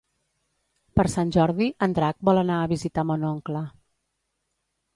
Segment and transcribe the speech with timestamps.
[0.99, 3.65] Per Sant Jordi en Drac vol anar a visitar mon oncle.